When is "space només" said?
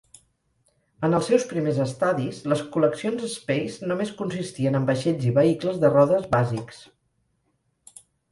3.35-4.13